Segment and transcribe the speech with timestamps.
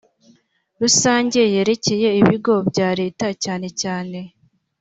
[0.81, 4.19] rusange yerekeye ibigo bya leta cyane cyane